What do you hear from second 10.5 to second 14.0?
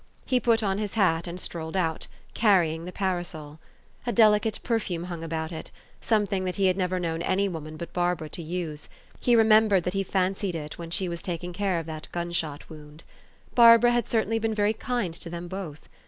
it when she was taking care of that gunshot wound. Barbara